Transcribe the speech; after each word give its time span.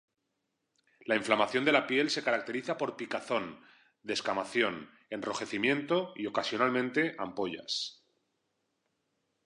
La 1.05 1.15
inflamación 1.15 1.63
de 1.63 1.71
la 1.73 1.85
piel 1.85 2.09
se 2.09 2.23
caracteriza 2.23 2.75
por 2.75 2.95
picazón, 2.95 3.63
descamación, 4.01 4.89
enrojecimiento 5.11 6.11
y, 6.15 6.25
ocasionalmente, 6.25 7.15
ampollas. 7.19 8.01